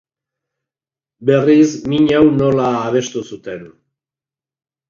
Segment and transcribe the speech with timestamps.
[1.29, 3.61] Berriz min hau nola abestu zuten.